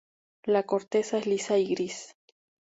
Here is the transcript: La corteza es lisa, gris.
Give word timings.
La 0.45 0.63
corteza 0.63 1.19
es 1.19 1.27
lisa, 1.27 1.55
gris. 1.57 2.15